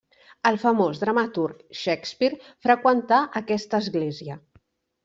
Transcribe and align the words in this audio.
El 0.51 0.55
famós 0.61 1.01
dramaturg 1.03 1.61
Shakespeare 1.83 2.51
freqüentà 2.69 3.21
aquesta 3.45 3.85
església. 3.87 4.43